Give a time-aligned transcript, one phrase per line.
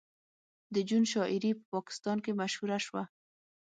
[0.73, 3.03] د جون شاعري په پاکستان کې مشهوره شوه